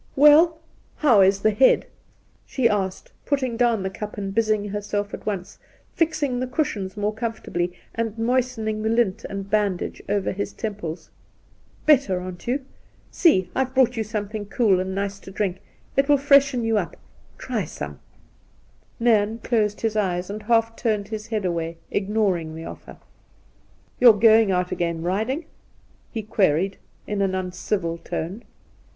'Well, 0.29 0.59
how 0.95 1.21
is 1.21 1.41
the 1.41 1.51
head 1.51 1.81
V 1.81 1.87
she 2.47 2.67
asked, 2.67 3.11
putting 3.23 3.55
down 3.55 3.83
the 3.83 3.89
cup 3.91 4.17
and 4.17 4.33
busying 4.33 4.69
herself 4.69 5.13
at 5.13 5.27
once, 5.27 5.59
fixing 5.93 6.39
the 6.39 6.47
cushions 6.47 6.97
more 6.97 7.13
comfortably, 7.13 7.73
and 7.93 8.17
moistening 8.17 8.81
the 8.81 8.89
lint 8.89 9.23
and 9.29 9.47
bandage 9.47 10.01
over 10.09 10.31
his 10.31 10.53
temples.' 10.53 11.11
Better, 11.85 12.19
aren't 12.19 12.47
you? 12.47 12.65
See, 13.11 13.51
I've 13.55 13.75
brought 13.75 13.95
you 13.95 14.03
something 14.03 14.47
cool 14.47 14.79
and 14.79 14.95
nice 14.95 15.19
to 15.19 15.29
drink. 15.29 15.59
It 15.95 16.09
will 16.09 16.17
freshen 16.17 16.63
you 16.63 16.79
up 16.79 16.93
again. 16.93 16.99
Try 17.37 17.65
some!' 17.65 17.99
Induna 18.99 19.09
Nairn 19.11 19.17
1 19.17 19.27
1 19.27 19.29
7 19.29 19.29
Nairn 19.29 19.39
closed 19.43 19.81
his 19.81 19.95
eyes, 19.95 20.29
and 20.31 20.41
half 20.41 20.75
turned 20.75 21.09
his 21.09 21.27
head 21.27 21.45
away, 21.45 21.77
ignoring 21.91 22.55
the 22.55 22.65
offer.' 22.65 22.97
You 23.99 24.09
are 24.09 24.13
going 24.19 24.49
out 24.51 24.71
again, 24.71 25.03
riding?' 25.03 25.45
he 26.11 26.23
queried, 26.23 26.77
in 27.05 27.21
an 27.21 27.35
uncivil 27.35 27.99
tone. 27.99 28.41